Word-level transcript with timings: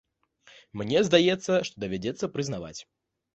Мне 0.79 1.03
здаецца, 1.09 1.59
што 1.69 1.75
давядзецца 1.85 2.31
прызнаваць. 2.39 2.75